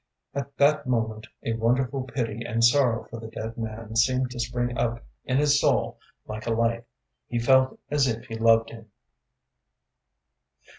At 0.33 0.57
that 0.57 0.87
moment 0.87 1.27
a 1.45 1.53
wonderful 1.53 2.01
pity 2.05 2.41
and 2.43 2.63
sorrow 2.63 3.03
for 3.07 3.19
the 3.19 3.27
dead 3.27 3.55
man 3.55 3.95
seemed 3.95 4.31
to 4.31 4.39
spring 4.39 4.75
up 4.75 5.05
in 5.25 5.37
his 5.37 5.61
soul 5.61 5.99
like 6.25 6.47
a 6.47 6.51
light. 6.53 6.85
He 7.27 7.37
felt 7.37 7.79
as 7.91 8.07
if 8.07 8.25
he 8.25 8.33
loved 8.35 8.71
him. 8.71 8.89